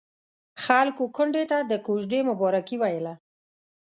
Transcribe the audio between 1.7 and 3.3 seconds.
د کوژدې مبارکي ويله.